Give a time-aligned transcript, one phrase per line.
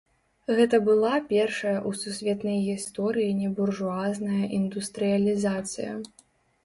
[0.59, 5.91] Гэта была першая ў сусветнай гісторыі небуржуазная індустрыялізацыя.